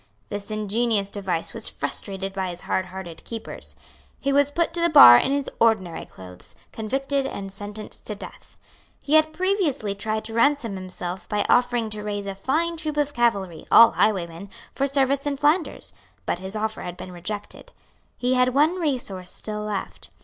[0.29, 3.75] This ingenious device was frustrated by his hardhearted keepers.
[4.19, 8.57] He was put to the bar in his ordinary clothes, convicted and sentenced to death.
[8.99, 13.13] He had previously tried to ransom himself by offering to raise a fine troop of
[13.13, 15.93] cavalry, all highwaymen, for service in Flanders;
[16.25, 17.71] but his offer had been rejected.
[18.17, 20.09] He had one resource still left.